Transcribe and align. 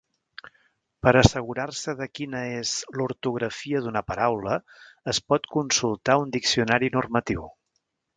Per 1.07 1.11
assegurar-se 1.17 1.93
de 1.99 2.07
quina 2.19 2.39
és 2.61 2.71
l'ortografia 2.99 3.81
d'una 3.83 4.03
paraula 4.07 4.57
es 5.13 5.21
pot 5.33 5.47
consultar 5.57 6.17
un 6.23 6.33
diccionari 6.37 6.91
normatiu. 6.97 7.47